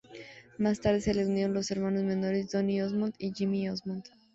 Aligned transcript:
Más 0.57 0.79
tarde 0.81 0.99
se 0.99 1.13
les 1.13 1.27
unieron 1.27 1.53
los 1.53 1.69
hermanos 1.69 2.01
menores 2.03 2.49
Donny 2.49 2.81
Osmond 2.81 3.13
y 3.19 3.33
Jimmy 3.35 3.69
Osmond. 3.69 4.05